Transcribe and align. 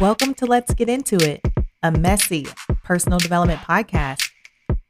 Welcome 0.00 0.34
to 0.34 0.46
Let's 0.46 0.72
Get 0.74 0.88
Into 0.88 1.16
It, 1.16 1.40
a 1.82 1.90
messy 1.90 2.46
personal 2.84 3.18
development 3.18 3.58
podcast 3.62 4.30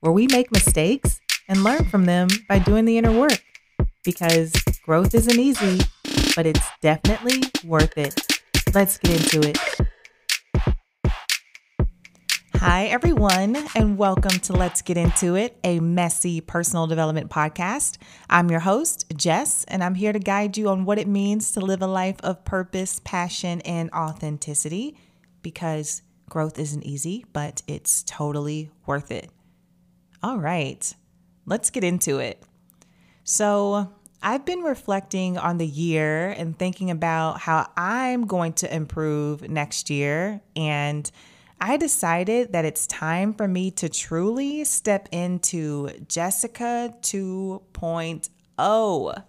where 0.00 0.12
we 0.12 0.26
make 0.26 0.52
mistakes 0.52 1.18
and 1.48 1.64
learn 1.64 1.86
from 1.86 2.04
them 2.04 2.28
by 2.46 2.58
doing 2.58 2.84
the 2.84 2.98
inner 2.98 3.18
work. 3.18 3.42
Because 4.04 4.52
growth 4.84 5.14
isn't 5.14 5.40
easy, 5.40 5.80
but 6.36 6.44
it's 6.44 6.60
definitely 6.82 7.40
worth 7.64 7.96
it. 7.96 8.20
Let's 8.74 8.98
get 8.98 9.34
into 9.34 9.48
it. 9.48 9.56
Hi, 12.70 12.84
everyone, 12.84 13.56
and 13.74 13.96
welcome 13.96 14.40
to 14.40 14.52
Let's 14.52 14.82
Get 14.82 14.98
Into 14.98 15.36
It, 15.36 15.58
a 15.64 15.80
messy 15.80 16.42
personal 16.42 16.86
development 16.86 17.30
podcast. 17.30 17.96
I'm 18.28 18.50
your 18.50 18.60
host, 18.60 19.06
Jess, 19.16 19.64
and 19.64 19.82
I'm 19.82 19.94
here 19.94 20.12
to 20.12 20.18
guide 20.18 20.58
you 20.58 20.68
on 20.68 20.84
what 20.84 20.98
it 20.98 21.08
means 21.08 21.52
to 21.52 21.60
live 21.60 21.80
a 21.80 21.86
life 21.86 22.16
of 22.22 22.44
purpose, 22.44 23.00
passion, 23.02 23.62
and 23.62 23.90
authenticity 23.92 24.98
because 25.40 26.02
growth 26.28 26.58
isn't 26.58 26.82
easy, 26.82 27.24
but 27.32 27.62
it's 27.66 28.02
totally 28.02 28.70
worth 28.84 29.10
it. 29.10 29.30
All 30.22 30.36
right, 30.36 30.94
let's 31.46 31.70
get 31.70 31.84
into 31.84 32.18
it. 32.18 32.42
So, 33.24 33.94
I've 34.22 34.44
been 34.44 34.60
reflecting 34.60 35.38
on 35.38 35.56
the 35.56 35.66
year 35.66 36.32
and 36.32 36.58
thinking 36.58 36.90
about 36.90 37.40
how 37.40 37.70
I'm 37.78 38.26
going 38.26 38.52
to 38.54 38.74
improve 38.74 39.48
next 39.48 39.88
year. 39.88 40.42
And 40.54 41.10
I 41.60 41.76
decided 41.76 42.52
that 42.52 42.64
it's 42.64 42.86
time 42.86 43.34
for 43.34 43.48
me 43.48 43.72
to 43.72 43.88
truly 43.88 44.62
step 44.64 45.08
into 45.10 45.90
Jessica 46.06 46.94
2.0. 47.02 49.24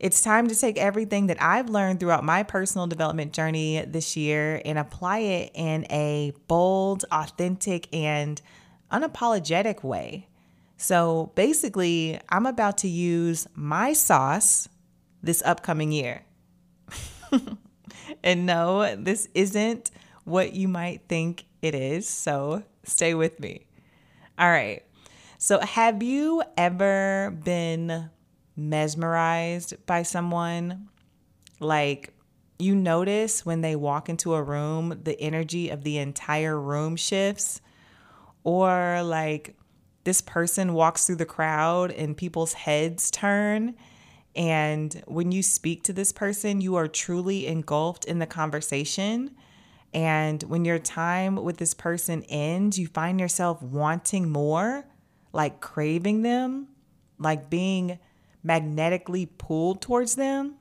It's 0.00 0.22
time 0.22 0.48
to 0.48 0.58
take 0.58 0.78
everything 0.78 1.28
that 1.28 1.40
I've 1.40 1.68
learned 1.68 2.00
throughout 2.00 2.24
my 2.24 2.42
personal 2.42 2.88
development 2.88 3.32
journey 3.32 3.84
this 3.86 4.16
year 4.16 4.60
and 4.64 4.78
apply 4.78 5.18
it 5.18 5.52
in 5.54 5.86
a 5.90 6.32
bold, 6.48 7.04
authentic, 7.12 7.86
and 7.94 8.40
unapologetic 8.90 9.84
way. 9.84 10.26
So 10.78 11.30
basically, 11.34 12.18
I'm 12.30 12.46
about 12.46 12.78
to 12.78 12.88
use 12.88 13.46
my 13.54 13.92
sauce 13.92 14.70
this 15.22 15.42
upcoming 15.44 15.92
year. 15.92 16.24
and 18.24 18.46
no, 18.46 18.96
this 18.96 19.28
isn't 19.34 19.90
what 20.24 20.52
you 20.52 20.68
might 20.68 21.02
think 21.08 21.44
it 21.62 21.74
is. 21.74 22.08
So 22.08 22.62
stay 22.84 23.14
with 23.14 23.40
me. 23.40 23.66
All 24.38 24.50
right. 24.50 24.82
So, 25.38 25.58
have 25.60 26.02
you 26.02 26.42
ever 26.56 27.34
been 27.44 28.10
mesmerized 28.56 29.74
by 29.86 30.02
someone? 30.02 30.88
Like, 31.60 32.12
you 32.58 32.74
notice 32.74 33.44
when 33.44 33.62
they 33.62 33.74
walk 33.74 34.08
into 34.08 34.34
a 34.34 34.42
room, 34.42 35.00
the 35.02 35.18
energy 35.20 35.70
of 35.70 35.82
the 35.82 35.98
entire 35.98 36.60
room 36.60 36.96
shifts? 36.96 37.60
Or 38.44 39.02
like 39.02 39.56
this 40.04 40.20
person 40.20 40.74
walks 40.74 41.06
through 41.06 41.16
the 41.16 41.26
crowd 41.26 41.90
and 41.90 42.16
people's 42.16 42.52
heads 42.52 43.10
turn. 43.10 43.74
And 44.36 45.02
when 45.06 45.32
you 45.32 45.42
speak 45.42 45.82
to 45.84 45.92
this 45.92 46.12
person, 46.12 46.60
you 46.60 46.76
are 46.76 46.88
truly 46.88 47.46
engulfed 47.46 48.04
in 48.04 48.18
the 48.18 48.26
conversation. 48.26 49.34
And 49.92 50.42
when 50.44 50.64
your 50.64 50.78
time 50.78 51.36
with 51.36 51.56
this 51.56 51.74
person 51.74 52.22
ends, 52.24 52.78
you 52.78 52.86
find 52.86 53.18
yourself 53.18 53.60
wanting 53.62 54.30
more, 54.30 54.84
like 55.32 55.60
craving 55.60 56.22
them, 56.22 56.68
like 57.18 57.50
being 57.50 57.98
magnetically 58.42 59.26
pulled 59.26 59.82
towards 59.82 60.14
them. 60.14 60.54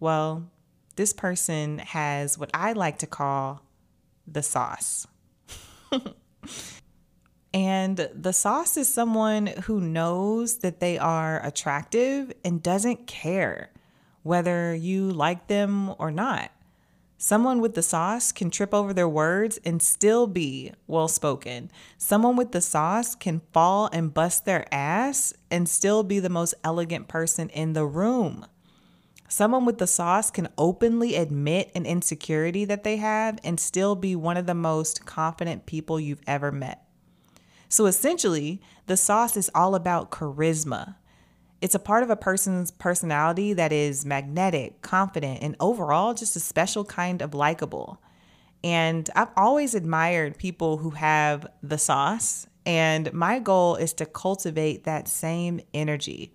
Well, 0.00 0.50
this 0.96 1.12
person 1.12 1.78
has 1.78 2.36
what 2.36 2.50
I 2.52 2.72
like 2.72 2.98
to 2.98 3.06
call 3.06 3.62
the 4.26 4.42
sauce. 4.42 5.06
And 7.54 8.08
the 8.14 8.32
sauce 8.32 8.76
is 8.76 8.88
someone 8.88 9.46
who 9.46 9.80
knows 9.80 10.58
that 10.58 10.80
they 10.80 10.98
are 10.98 11.44
attractive 11.44 12.32
and 12.44 12.62
doesn't 12.62 13.06
care 13.06 13.70
whether 14.22 14.74
you 14.74 15.10
like 15.10 15.46
them 15.46 15.94
or 15.98 16.10
not. 16.10 16.50
Someone 17.20 17.60
with 17.60 17.74
the 17.74 17.82
sauce 17.82 18.30
can 18.30 18.48
trip 18.48 18.72
over 18.72 18.94
their 18.94 19.08
words 19.08 19.58
and 19.64 19.82
still 19.82 20.28
be 20.28 20.72
well 20.86 21.08
spoken. 21.08 21.68
Someone 21.96 22.36
with 22.36 22.52
the 22.52 22.60
sauce 22.60 23.16
can 23.16 23.42
fall 23.52 23.90
and 23.92 24.14
bust 24.14 24.44
their 24.44 24.72
ass 24.72 25.34
and 25.50 25.68
still 25.68 26.04
be 26.04 26.20
the 26.20 26.28
most 26.28 26.54
elegant 26.62 27.08
person 27.08 27.48
in 27.48 27.72
the 27.72 27.84
room. 27.84 28.46
Someone 29.28 29.64
with 29.64 29.78
the 29.78 29.86
sauce 29.88 30.30
can 30.30 30.48
openly 30.56 31.16
admit 31.16 31.72
an 31.74 31.86
insecurity 31.86 32.64
that 32.64 32.84
they 32.84 32.98
have 32.98 33.40
and 33.42 33.58
still 33.58 33.96
be 33.96 34.14
one 34.14 34.36
of 34.36 34.46
the 34.46 34.54
most 34.54 35.04
confident 35.04 35.66
people 35.66 35.98
you've 35.98 36.22
ever 36.24 36.52
met. 36.52 36.84
So 37.68 37.86
essentially, 37.86 38.62
the 38.86 38.96
sauce 38.96 39.36
is 39.36 39.50
all 39.56 39.74
about 39.74 40.12
charisma. 40.12 40.94
It's 41.60 41.74
a 41.74 41.80
part 41.80 42.02
of 42.02 42.10
a 42.10 42.16
person's 42.16 42.70
personality 42.70 43.52
that 43.52 43.72
is 43.72 44.06
magnetic, 44.06 44.80
confident, 44.80 45.42
and 45.42 45.56
overall 45.58 46.14
just 46.14 46.36
a 46.36 46.40
special 46.40 46.84
kind 46.84 47.20
of 47.20 47.34
likable. 47.34 48.00
And 48.62 49.08
I've 49.16 49.30
always 49.36 49.74
admired 49.74 50.38
people 50.38 50.78
who 50.78 50.90
have 50.90 51.46
the 51.62 51.78
sauce, 51.78 52.46
and 52.64 53.12
my 53.12 53.38
goal 53.38 53.76
is 53.76 53.92
to 53.94 54.06
cultivate 54.06 54.84
that 54.84 55.08
same 55.08 55.60
energy. 55.74 56.32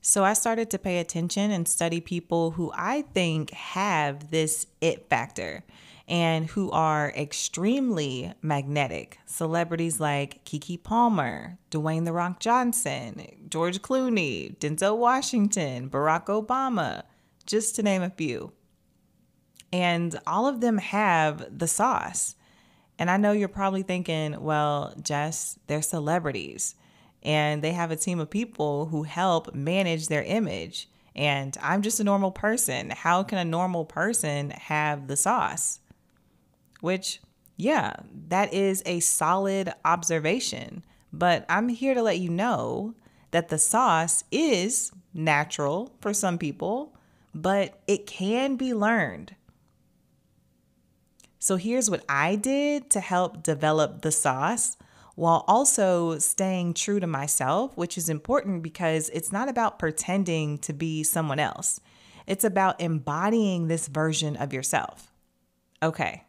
So 0.00 0.24
I 0.24 0.32
started 0.32 0.70
to 0.70 0.78
pay 0.78 0.98
attention 0.98 1.50
and 1.50 1.66
study 1.66 2.00
people 2.00 2.52
who 2.52 2.72
I 2.74 3.02
think 3.02 3.50
have 3.50 4.30
this 4.30 4.66
it 4.80 5.08
factor 5.08 5.64
and 6.08 6.46
who 6.46 6.70
are 6.70 7.12
extremely 7.16 8.32
magnetic. 8.40 9.18
Celebrities 9.26 10.00
like 10.00 10.44
Keke 10.44 10.82
Palmer, 10.82 11.58
Dwayne 11.70 12.04
The 12.04 12.12
Rock 12.12 12.40
Johnson, 12.40 13.26
George 13.48 13.82
Clooney, 13.82 14.56
Denzel 14.58 14.96
Washington, 14.96 15.90
Barack 15.90 16.26
Obama, 16.26 17.02
just 17.46 17.76
to 17.76 17.82
name 17.82 18.02
a 18.02 18.10
few. 18.10 18.52
And 19.70 20.18
all 20.26 20.48
of 20.48 20.60
them 20.60 20.78
have 20.78 21.58
the 21.58 21.68
sauce. 21.68 22.34
And 22.98 23.10
I 23.10 23.18
know 23.18 23.32
you're 23.32 23.48
probably 23.48 23.82
thinking, 23.82 24.40
well, 24.42 24.94
Jess, 25.02 25.58
they're 25.66 25.82
celebrities 25.82 26.74
and 27.22 27.62
they 27.62 27.72
have 27.72 27.90
a 27.90 27.96
team 27.96 28.20
of 28.20 28.30
people 28.30 28.86
who 28.86 29.02
help 29.02 29.54
manage 29.54 30.08
their 30.08 30.22
image. 30.22 30.88
And 31.14 31.56
I'm 31.62 31.82
just 31.82 32.00
a 32.00 32.04
normal 32.04 32.30
person. 32.30 32.90
How 32.90 33.22
can 33.22 33.38
a 33.38 33.44
normal 33.44 33.84
person 33.84 34.50
have 34.50 35.08
the 35.08 35.16
sauce? 35.16 35.80
Which, 36.80 37.20
yeah, 37.56 37.94
that 38.28 38.52
is 38.52 38.82
a 38.86 39.00
solid 39.00 39.72
observation. 39.84 40.84
But 41.12 41.44
I'm 41.48 41.68
here 41.68 41.94
to 41.94 42.02
let 42.02 42.18
you 42.18 42.30
know 42.30 42.94
that 43.30 43.48
the 43.48 43.58
sauce 43.58 44.24
is 44.30 44.92
natural 45.14 45.92
for 46.00 46.12
some 46.14 46.38
people, 46.38 46.94
but 47.34 47.80
it 47.86 48.06
can 48.06 48.56
be 48.56 48.74
learned. 48.74 49.34
So 51.38 51.56
here's 51.56 51.88
what 51.88 52.04
I 52.08 52.36
did 52.36 52.90
to 52.90 53.00
help 53.00 53.42
develop 53.42 54.02
the 54.02 54.12
sauce 54.12 54.76
while 55.14 55.44
also 55.48 56.18
staying 56.18 56.74
true 56.74 57.00
to 57.00 57.06
myself, 57.06 57.76
which 57.76 57.98
is 57.98 58.08
important 58.08 58.62
because 58.62 59.08
it's 59.10 59.32
not 59.32 59.48
about 59.48 59.78
pretending 59.78 60.58
to 60.58 60.72
be 60.72 61.02
someone 61.02 61.40
else. 61.40 61.80
It's 62.26 62.44
about 62.44 62.80
embodying 62.80 63.66
this 63.66 63.88
version 63.88 64.36
of 64.36 64.52
yourself. 64.52 65.12
Okay, 65.82 66.24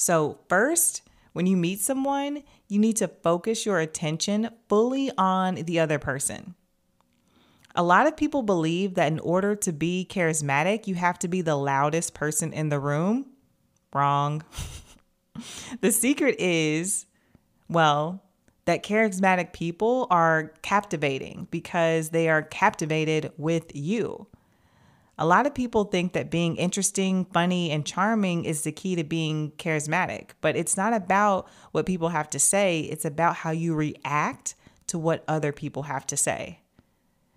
so, 0.00 0.38
first, 0.48 1.02
when 1.34 1.44
you 1.44 1.58
meet 1.58 1.78
someone, 1.78 2.42
you 2.68 2.78
need 2.78 2.96
to 2.96 3.06
focus 3.06 3.66
your 3.66 3.80
attention 3.80 4.48
fully 4.66 5.10
on 5.18 5.56
the 5.56 5.78
other 5.78 5.98
person. 5.98 6.54
A 7.74 7.82
lot 7.82 8.06
of 8.06 8.16
people 8.16 8.40
believe 8.40 8.94
that 8.94 9.12
in 9.12 9.18
order 9.18 9.54
to 9.56 9.72
be 9.74 10.06
charismatic, 10.08 10.86
you 10.86 10.94
have 10.94 11.18
to 11.18 11.28
be 11.28 11.42
the 11.42 11.54
loudest 11.54 12.14
person 12.14 12.54
in 12.54 12.70
the 12.70 12.80
room. 12.80 13.26
Wrong. 13.92 14.42
the 15.82 15.92
secret 15.92 16.36
is, 16.38 17.04
well, 17.68 18.22
that 18.64 18.82
charismatic 18.82 19.52
people 19.52 20.06
are 20.10 20.54
captivating 20.62 21.46
because 21.50 22.08
they 22.08 22.30
are 22.30 22.40
captivated 22.40 23.32
with 23.36 23.76
you. 23.76 24.28
A 25.20 25.26
lot 25.26 25.44
of 25.44 25.52
people 25.52 25.84
think 25.84 26.14
that 26.14 26.30
being 26.30 26.56
interesting, 26.56 27.26
funny, 27.26 27.70
and 27.70 27.84
charming 27.84 28.46
is 28.46 28.62
the 28.62 28.72
key 28.72 28.96
to 28.96 29.04
being 29.04 29.50
charismatic, 29.58 30.30
but 30.40 30.56
it's 30.56 30.78
not 30.78 30.94
about 30.94 31.46
what 31.72 31.84
people 31.84 32.08
have 32.08 32.30
to 32.30 32.38
say, 32.38 32.80
it's 32.80 33.04
about 33.04 33.36
how 33.36 33.50
you 33.50 33.74
react 33.74 34.54
to 34.86 34.98
what 34.98 35.22
other 35.28 35.52
people 35.52 35.82
have 35.82 36.06
to 36.06 36.16
say. 36.16 36.60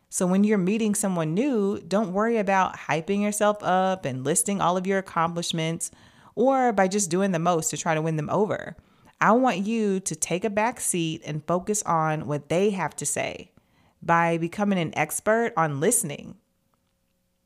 So 0.10 0.26
when 0.26 0.46
you're 0.46 0.58
meeting 0.58 0.96
someone 0.96 1.34
new, 1.34 1.82
don't 1.82 2.14
worry 2.14 2.38
about 2.38 2.78
hyping 2.78 3.22
yourself 3.22 3.58
up 3.62 4.06
and 4.06 4.24
listing 4.24 4.62
all 4.62 4.78
of 4.78 4.88
your 4.88 5.00
accomplishments 5.00 5.92
or 6.36 6.72
by 6.72 6.88
just 6.88 7.12
doing 7.12 7.34
the 7.34 7.40
most 7.40 7.70
to 7.72 7.78
try 7.78 7.96
to 7.96 8.02
win 8.02 8.16
them 8.16 8.30
over. 8.30 8.78
I 9.20 9.34
want 9.34 9.58
you 9.58 10.00
to 10.00 10.16
take 10.16 10.46
a 10.46 10.50
back 10.50 10.80
seat 10.80 11.22
and 11.26 11.46
focus 11.46 11.84
on 11.84 12.28
what 12.28 12.48
they 12.48 12.70
have 12.70 12.96
to 12.96 13.06
say 13.06 13.52
by 14.02 14.38
becoming 14.38 14.80
an 14.80 14.98
expert 14.98 15.52
on 15.58 15.82
listening 15.82 16.38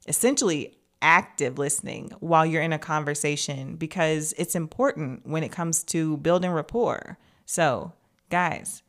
Essentially, 0.07 0.77
active 1.01 1.57
listening 1.57 2.11
while 2.19 2.45
you're 2.45 2.61
in 2.61 2.73
a 2.73 2.79
conversation 2.79 3.75
because 3.75 4.33
it's 4.37 4.55
important 4.55 5.25
when 5.25 5.43
it 5.43 5.51
comes 5.51 5.83
to 5.83 6.17
building 6.17 6.51
rapport. 6.51 7.17
So, 7.45 7.93
guys, 8.29 8.83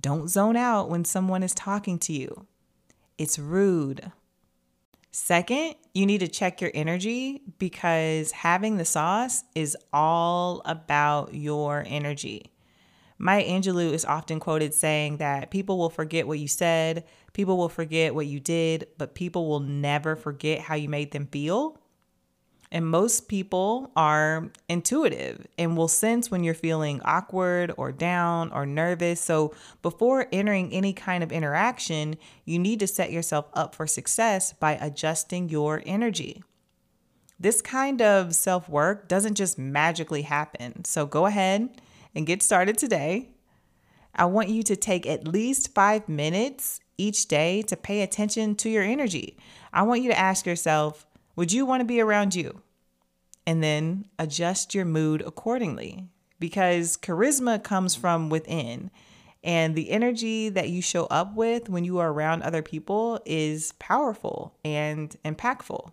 don't 0.00 0.28
zone 0.28 0.56
out 0.56 0.90
when 0.90 1.04
someone 1.04 1.42
is 1.42 1.54
talking 1.54 1.98
to 2.00 2.12
you. 2.12 2.46
It's 3.18 3.38
rude. 3.38 4.12
Second, 5.12 5.74
you 5.94 6.06
need 6.06 6.18
to 6.18 6.28
check 6.28 6.60
your 6.60 6.70
energy 6.74 7.42
because 7.58 8.32
having 8.32 8.78
the 8.78 8.84
sauce 8.84 9.44
is 9.54 9.76
all 9.92 10.62
about 10.64 11.34
your 11.34 11.84
energy. 11.86 12.51
Maya 13.22 13.44
Angelou 13.44 13.92
is 13.92 14.04
often 14.04 14.40
quoted 14.40 14.74
saying 14.74 15.18
that 15.18 15.52
people 15.52 15.78
will 15.78 15.90
forget 15.90 16.26
what 16.26 16.40
you 16.40 16.48
said, 16.48 17.04
people 17.32 17.56
will 17.56 17.68
forget 17.68 18.16
what 18.16 18.26
you 18.26 18.40
did, 18.40 18.88
but 18.98 19.14
people 19.14 19.48
will 19.48 19.60
never 19.60 20.16
forget 20.16 20.58
how 20.58 20.74
you 20.74 20.88
made 20.88 21.12
them 21.12 21.28
feel. 21.28 21.78
And 22.72 22.84
most 22.84 23.28
people 23.28 23.92
are 23.94 24.50
intuitive 24.68 25.46
and 25.56 25.76
will 25.76 25.86
sense 25.86 26.32
when 26.32 26.42
you're 26.42 26.52
feeling 26.52 27.00
awkward 27.04 27.72
or 27.76 27.92
down 27.92 28.50
or 28.50 28.66
nervous. 28.66 29.20
So, 29.20 29.54
before 29.82 30.26
entering 30.32 30.72
any 30.72 30.92
kind 30.92 31.22
of 31.22 31.30
interaction, 31.30 32.16
you 32.44 32.58
need 32.58 32.80
to 32.80 32.88
set 32.88 33.12
yourself 33.12 33.46
up 33.54 33.76
for 33.76 33.86
success 33.86 34.52
by 34.52 34.72
adjusting 34.72 35.48
your 35.48 35.80
energy. 35.86 36.42
This 37.38 37.62
kind 37.62 38.02
of 38.02 38.34
self 38.34 38.68
work 38.68 39.06
doesn't 39.06 39.34
just 39.36 39.60
magically 39.60 40.22
happen. 40.22 40.84
So, 40.84 41.06
go 41.06 41.26
ahead 41.26 41.68
and 42.14 42.26
get 42.26 42.42
started 42.42 42.78
today. 42.78 43.30
I 44.14 44.26
want 44.26 44.50
you 44.50 44.62
to 44.64 44.76
take 44.76 45.06
at 45.06 45.26
least 45.26 45.74
five 45.74 46.08
minutes 46.08 46.80
each 46.98 47.26
day 47.28 47.62
to 47.62 47.76
pay 47.76 48.02
attention 48.02 48.54
to 48.56 48.68
your 48.68 48.82
energy. 48.82 49.38
I 49.72 49.82
want 49.82 50.02
you 50.02 50.10
to 50.10 50.18
ask 50.18 50.46
yourself, 50.46 51.06
would 51.34 51.52
you 51.52 51.64
want 51.64 51.80
to 51.80 51.86
be 51.86 52.00
around 52.00 52.34
you? 52.34 52.60
And 53.46 53.62
then 53.62 54.06
adjust 54.18 54.74
your 54.74 54.84
mood 54.84 55.22
accordingly 55.26 56.08
because 56.38 56.96
charisma 56.96 57.62
comes 57.62 57.94
from 57.94 58.28
within. 58.28 58.90
And 59.42 59.74
the 59.74 59.90
energy 59.90 60.50
that 60.50 60.68
you 60.68 60.82
show 60.82 61.06
up 61.06 61.34
with 61.34 61.68
when 61.68 61.84
you 61.84 61.98
are 61.98 62.12
around 62.12 62.42
other 62.42 62.62
people 62.62 63.20
is 63.24 63.72
powerful 63.78 64.54
and 64.64 65.16
impactful. 65.24 65.90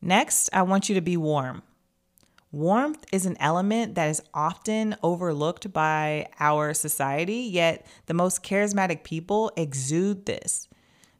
Next, 0.00 0.48
I 0.52 0.62
want 0.62 0.88
you 0.88 0.94
to 0.94 1.00
be 1.00 1.16
warm. 1.16 1.62
Warmth 2.52 3.04
is 3.12 3.26
an 3.26 3.36
element 3.40 3.96
that 3.96 4.08
is 4.08 4.22
often 4.32 4.96
overlooked 5.02 5.72
by 5.72 6.28
our 6.38 6.74
society, 6.74 7.38
yet 7.38 7.84
the 8.06 8.14
most 8.14 8.42
charismatic 8.44 9.02
people 9.02 9.50
exude 9.56 10.26
this. 10.26 10.68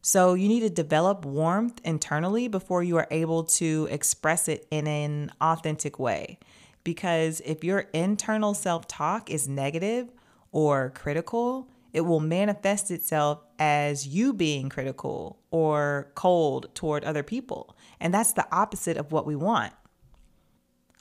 So 0.02 0.34
you 0.34 0.46
need 0.46 0.61
to 0.61 0.70
develop 0.70 1.25
warmth 1.25 1.81
internally 1.84 2.46
before 2.46 2.84
you 2.84 2.96
are 2.96 3.08
able 3.11 3.43
to 3.44 3.88
express 3.90 4.46
it 4.46 4.69
in 4.70 4.87
an 4.87 5.32
authentic 5.40 5.99
way. 5.99 6.38
Because 6.84 7.43
if 7.44 7.64
your 7.64 7.81
internal 7.93 8.55
self 8.55 8.87
talk 8.87 9.29
is 9.29 9.49
negative 9.49 10.12
or 10.52 10.93
critical, 10.94 11.69
it 11.93 12.02
will 12.02 12.20
manifest 12.20 12.93
itself 12.93 13.40
as 13.58 14.06
you 14.06 14.32
being 14.32 14.69
critical 14.69 15.40
or 15.50 16.12
cold 16.14 16.72
toward 16.75 17.02
other 17.02 17.25
people. 17.25 17.76
And 17.99 18.14
that's 18.14 18.32
the 18.32 18.46
opposite 18.52 18.96
of 18.96 19.11
what 19.11 19.26
we 19.26 19.34
want. 19.34 19.72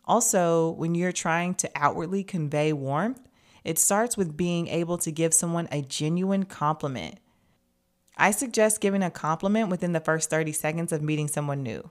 Also, 0.06 0.72
when 0.72 0.96
you're 0.96 1.12
trying 1.12 1.56
to 1.56 1.70
outwardly 1.76 2.24
convey 2.24 2.72
warmth, 2.72 3.28
it 3.64 3.80
starts 3.80 4.16
with 4.16 4.38
being 4.38 4.68
able 4.68 4.98
to 5.00 5.12
give 5.12 5.34
someone 5.34 5.68
a 5.72 5.82
genuine 5.82 6.44
compliment. 6.44 7.20
I 8.18 8.32
suggest 8.32 8.80
giving 8.80 9.04
a 9.04 9.12
compliment 9.12 9.70
within 9.70 9.94
the 9.94 10.00
first 10.00 10.30
30 10.30 10.52
seconds 10.52 10.94
of 10.94 11.02
meeting 11.02 11.28
someone 11.28 11.64
new. 11.64 11.90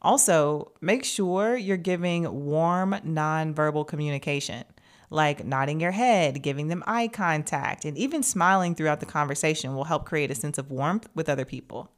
Also, 0.00 0.72
make 0.80 1.04
sure 1.04 1.56
you're 1.56 1.76
giving 1.76 2.44
warm, 2.44 2.92
nonverbal 3.04 3.86
communication, 3.86 4.64
like 5.10 5.44
nodding 5.44 5.80
your 5.80 5.90
head, 5.90 6.42
giving 6.42 6.68
them 6.68 6.84
eye 6.86 7.08
contact, 7.08 7.84
and 7.84 7.96
even 7.98 8.22
smiling 8.22 8.74
throughout 8.74 9.00
the 9.00 9.06
conversation 9.06 9.74
will 9.74 9.84
help 9.84 10.04
create 10.04 10.30
a 10.30 10.34
sense 10.34 10.58
of 10.58 10.70
warmth 10.70 11.08
with 11.14 11.28
other 11.28 11.44
people. 11.44 11.90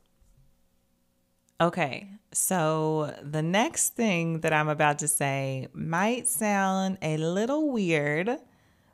Okay, 1.60 2.10
so 2.36 3.14
the 3.22 3.40
next 3.40 3.96
thing 3.96 4.40
that 4.40 4.52
I'm 4.52 4.68
about 4.68 4.98
to 4.98 5.08
say 5.08 5.68
might 5.72 6.28
sound 6.28 6.98
a 7.00 7.16
little 7.16 7.70
weird, 7.70 8.28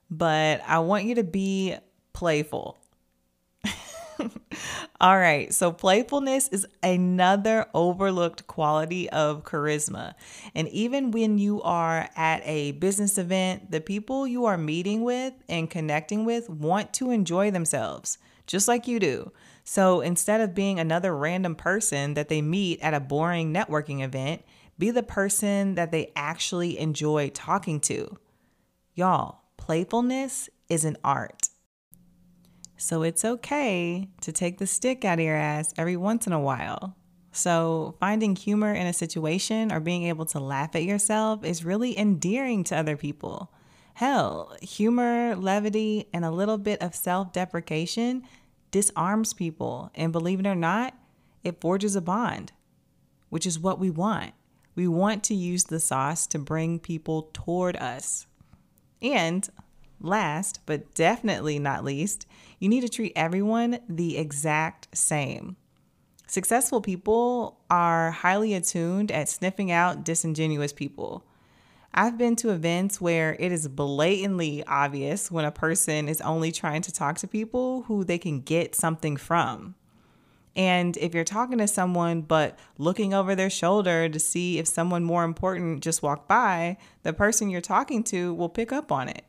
but 0.08 0.62
I 0.64 0.78
want 0.78 1.06
you 1.06 1.16
to 1.16 1.24
be 1.24 1.74
playful. 2.12 2.78
All 5.00 5.18
right, 5.18 5.52
so 5.52 5.72
playfulness 5.72 6.50
is 6.50 6.68
another 6.84 7.66
overlooked 7.74 8.46
quality 8.46 9.10
of 9.10 9.42
charisma. 9.42 10.14
And 10.54 10.68
even 10.68 11.10
when 11.10 11.36
you 11.36 11.62
are 11.62 12.08
at 12.14 12.42
a 12.44 12.70
business 12.72 13.18
event, 13.18 13.72
the 13.72 13.80
people 13.80 14.24
you 14.24 14.44
are 14.44 14.56
meeting 14.56 15.02
with 15.02 15.34
and 15.48 15.68
connecting 15.68 16.24
with 16.24 16.48
want 16.48 16.92
to 16.92 17.10
enjoy 17.10 17.50
themselves, 17.50 18.18
just 18.46 18.68
like 18.68 18.86
you 18.86 18.98
do. 18.98 19.32
So 19.64 20.00
instead 20.00 20.40
of 20.40 20.54
being 20.54 20.80
another 20.80 21.16
random 21.16 21.54
person 21.54 22.14
that 22.14 22.28
they 22.28 22.42
meet 22.42 22.80
at 22.80 22.94
a 22.94 23.00
boring 23.00 23.52
networking 23.52 24.02
event, 24.02 24.42
be 24.78 24.90
the 24.90 25.02
person 25.02 25.74
that 25.76 25.92
they 25.92 26.12
actually 26.16 26.78
enjoy 26.78 27.30
talking 27.30 27.80
to. 27.80 28.18
Y'all, 28.94 29.42
playfulness 29.56 30.48
is 30.68 30.84
an 30.84 30.96
art. 31.04 31.48
So 32.76 33.02
it's 33.02 33.24
okay 33.24 34.08
to 34.22 34.32
take 34.32 34.58
the 34.58 34.66
stick 34.66 35.04
out 35.04 35.20
of 35.20 35.24
your 35.24 35.36
ass 35.36 35.72
every 35.78 35.96
once 35.96 36.26
in 36.26 36.32
a 36.32 36.40
while. 36.40 36.96
So, 37.34 37.94
finding 37.98 38.36
humor 38.36 38.74
in 38.74 38.86
a 38.86 38.92
situation 38.92 39.72
or 39.72 39.80
being 39.80 40.02
able 40.02 40.26
to 40.26 40.40
laugh 40.40 40.76
at 40.76 40.84
yourself 40.84 41.44
is 41.44 41.64
really 41.64 41.98
endearing 41.98 42.62
to 42.64 42.76
other 42.76 42.96
people. 42.96 43.50
Hell, 43.94 44.56
humor, 44.62 45.36
levity, 45.36 46.08
and 46.12 46.24
a 46.24 46.30
little 46.30 46.58
bit 46.58 46.82
of 46.82 46.94
self 46.94 47.32
deprecation 47.32 48.22
disarms 48.70 49.32
people. 49.32 49.90
And 49.94 50.12
believe 50.12 50.40
it 50.40 50.46
or 50.46 50.54
not, 50.54 50.94
it 51.44 51.60
forges 51.60 51.94
a 51.94 52.00
bond, 52.00 52.52
which 53.28 53.46
is 53.46 53.58
what 53.58 53.78
we 53.78 53.90
want. 53.90 54.32
We 54.74 54.88
want 54.88 55.22
to 55.24 55.34
use 55.34 55.64
the 55.64 55.80
sauce 55.80 56.26
to 56.28 56.38
bring 56.38 56.78
people 56.78 57.30
toward 57.34 57.76
us. 57.76 58.26
And 59.02 59.48
last, 60.00 60.60
but 60.66 60.94
definitely 60.94 61.58
not 61.58 61.84
least, 61.84 62.26
you 62.58 62.68
need 62.68 62.80
to 62.80 62.88
treat 62.88 63.12
everyone 63.14 63.80
the 63.88 64.16
exact 64.16 64.88
same. 64.96 65.56
Successful 66.26 66.80
people 66.80 67.60
are 67.68 68.10
highly 68.10 68.54
attuned 68.54 69.10
at 69.10 69.28
sniffing 69.28 69.70
out 69.70 70.04
disingenuous 70.04 70.72
people. 70.72 71.26
I've 71.94 72.16
been 72.16 72.36
to 72.36 72.50
events 72.50 73.02
where 73.02 73.36
it 73.38 73.52
is 73.52 73.68
blatantly 73.68 74.64
obvious 74.66 75.30
when 75.30 75.44
a 75.44 75.52
person 75.52 76.08
is 76.08 76.22
only 76.22 76.50
trying 76.50 76.80
to 76.82 76.92
talk 76.92 77.18
to 77.18 77.28
people 77.28 77.82
who 77.82 78.02
they 78.02 78.16
can 78.16 78.40
get 78.40 78.74
something 78.74 79.18
from. 79.18 79.74
And 80.56 80.96
if 80.96 81.14
you're 81.14 81.24
talking 81.24 81.58
to 81.58 81.68
someone 81.68 82.22
but 82.22 82.58
looking 82.78 83.12
over 83.12 83.34
their 83.34 83.50
shoulder 83.50 84.08
to 84.08 84.18
see 84.18 84.58
if 84.58 84.66
someone 84.66 85.04
more 85.04 85.24
important 85.24 85.82
just 85.82 86.02
walked 86.02 86.28
by, 86.28 86.78
the 87.02 87.12
person 87.12 87.50
you're 87.50 87.60
talking 87.60 88.02
to 88.04 88.32
will 88.32 88.48
pick 88.48 88.72
up 88.72 88.90
on 88.90 89.08
it. 89.08 89.24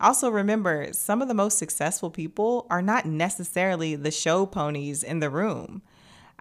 Also, 0.00 0.28
remember, 0.28 0.88
some 0.92 1.22
of 1.22 1.28
the 1.28 1.34
most 1.34 1.56
successful 1.56 2.10
people 2.10 2.66
are 2.68 2.82
not 2.82 3.06
necessarily 3.06 3.94
the 3.94 4.10
show 4.10 4.44
ponies 4.44 5.04
in 5.04 5.20
the 5.20 5.30
room. 5.30 5.82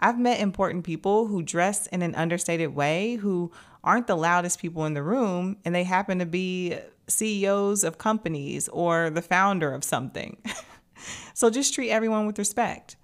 I've 0.01 0.19
met 0.19 0.39
important 0.39 0.83
people 0.83 1.27
who 1.27 1.43
dress 1.43 1.87
in 1.87 2.01
an 2.01 2.15
understated 2.15 2.75
way, 2.75 3.15
who 3.15 3.51
aren't 3.83 4.07
the 4.07 4.15
loudest 4.15 4.59
people 4.59 4.85
in 4.85 4.93
the 4.93 5.03
room, 5.03 5.57
and 5.63 5.75
they 5.75 5.83
happen 5.83 6.19
to 6.19 6.25
be 6.25 6.77
CEOs 7.07 7.83
of 7.83 7.97
companies 7.97 8.67
or 8.69 9.09
the 9.09 9.21
founder 9.21 9.73
of 9.73 9.83
something. 9.83 10.37
so 11.33 11.49
just 11.49 11.73
treat 11.73 11.91
everyone 11.91 12.25
with 12.25 12.39
respect. 12.39 12.95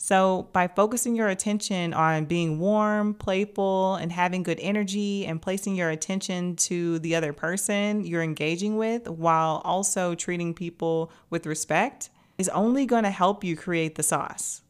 So, 0.00 0.48
by 0.52 0.68
focusing 0.68 1.16
your 1.16 1.26
attention 1.26 1.92
on 1.92 2.26
being 2.26 2.60
warm, 2.60 3.14
playful, 3.14 3.96
and 3.96 4.12
having 4.12 4.44
good 4.44 4.60
energy, 4.60 5.26
and 5.26 5.42
placing 5.42 5.74
your 5.74 5.90
attention 5.90 6.54
to 6.54 7.00
the 7.00 7.16
other 7.16 7.32
person 7.32 8.04
you're 8.04 8.22
engaging 8.22 8.76
with 8.76 9.08
while 9.08 9.60
also 9.64 10.14
treating 10.14 10.54
people 10.54 11.10
with 11.30 11.46
respect, 11.46 12.10
is 12.38 12.48
only 12.50 12.86
going 12.86 13.02
to 13.02 13.10
help 13.10 13.42
you 13.42 13.56
create 13.56 13.96
the 13.96 14.04
sauce. 14.04 14.62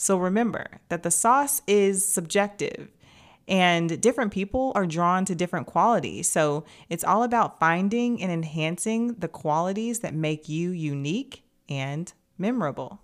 So, 0.00 0.16
remember 0.16 0.80
that 0.88 1.02
the 1.02 1.10
sauce 1.10 1.60
is 1.66 2.02
subjective 2.06 2.88
and 3.46 4.00
different 4.00 4.32
people 4.32 4.72
are 4.74 4.86
drawn 4.86 5.26
to 5.26 5.34
different 5.34 5.66
qualities. 5.66 6.26
So 6.26 6.64
it's 6.88 7.04
all 7.04 7.22
about 7.22 7.60
finding 7.60 8.22
and 8.22 8.32
enhancing 8.32 9.14
the 9.18 9.28
qualities 9.28 9.98
that 9.98 10.14
make 10.14 10.48
you 10.48 10.70
unique 10.70 11.42
and 11.68 12.10
memorable. 12.38 13.02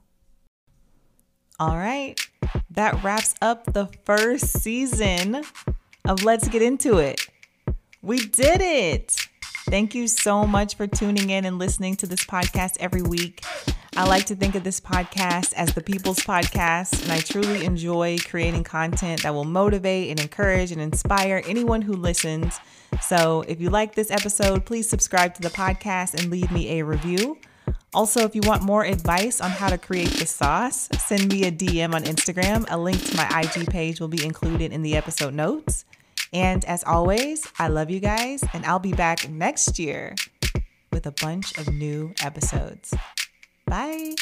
All 1.58 1.76
right, 1.76 2.18
that 2.70 3.04
wraps 3.04 3.34
up 3.42 3.74
the 3.74 3.90
first 4.06 4.62
season 4.62 5.42
of 6.06 6.24
Let's 6.24 6.48
Get 6.48 6.62
Into 6.62 6.96
It. 6.96 7.28
We 8.00 8.20
did 8.20 8.62
it. 8.62 9.28
Thank 9.68 9.94
you 9.94 10.08
so 10.08 10.46
much 10.46 10.76
for 10.76 10.86
tuning 10.86 11.28
in 11.28 11.44
and 11.44 11.58
listening 11.58 11.96
to 11.96 12.06
this 12.06 12.24
podcast 12.24 12.78
every 12.80 13.02
week. 13.02 13.44
I 13.96 14.04
like 14.04 14.26
to 14.26 14.36
think 14.36 14.54
of 14.54 14.62
this 14.62 14.78
podcast 14.78 15.54
as 15.54 15.72
the 15.72 15.80
people's 15.80 16.18
podcast, 16.18 17.02
and 17.02 17.10
I 17.10 17.18
truly 17.18 17.64
enjoy 17.64 18.18
creating 18.18 18.62
content 18.62 19.22
that 19.22 19.32
will 19.32 19.44
motivate 19.44 20.10
and 20.10 20.20
encourage 20.20 20.70
and 20.70 20.82
inspire 20.82 21.42
anyone 21.46 21.80
who 21.80 21.94
listens. 21.94 22.60
So 23.00 23.42
if 23.48 23.58
you 23.58 23.70
like 23.70 23.94
this 23.94 24.10
episode, 24.10 24.66
please 24.66 24.86
subscribe 24.86 25.32
to 25.36 25.40
the 25.40 25.48
podcast 25.48 26.12
and 26.12 26.30
leave 26.30 26.52
me 26.52 26.78
a 26.78 26.84
review. 26.84 27.38
Also, 27.94 28.20
if 28.20 28.34
you 28.34 28.42
want 28.44 28.62
more 28.62 28.84
advice 28.84 29.40
on 29.40 29.50
how 29.50 29.70
to 29.70 29.78
create 29.78 30.10
the 30.10 30.26
sauce, 30.26 30.90
send 30.98 31.32
me 31.32 31.44
a 31.44 31.50
DM 31.50 31.94
on 31.94 32.04
Instagram. 32.04 32.66
A 32.68 32.76
link 32.76 33.02
to 33.02 33.16
my 33.16 33.26
IG 33.40 33.66
page 33.70 33.98
will 33.98 34.08
be 34.08 34.22
included 34.22 34.72
in 34.72 34.82
the 34.82 34.94
episode 34.94 35.32
notes. 35.32 35.86
And 36.34 36.66
as 36.66 36.84
always, 36.84 37.50
I 37.58 37.68
love 37.68 37.88
you 37.88 38.00
guys, 38.00 38.44
and 38.52 38.66
I'll 38.66 38.78
be 38.78 38.92
back 38.92 39.30
next 39.30 39.78
year 39.78 40.14
with 40.92 41.06
a 41.06 41.12
bunch 41.12 41.56
of 41.56 41.72
new 41.72 42.12
episodes. 42.22 42.94
Bye. 43.66 44.14